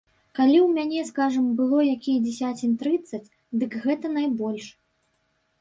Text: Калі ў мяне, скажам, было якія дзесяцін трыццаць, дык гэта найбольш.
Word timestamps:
Калі 0.37 0.53
ў 0.61 0.67
мяне, 0.77 1.01
скажам, 1.09 1.51
было 1.59 1.79
якія 1.95 2.23
дзесяцін 2.25 2.71
трыццаць, 2.85 3.31
дык 3.65 3.71
гэта 3.85 4.15
найбольш. 4.17 4.65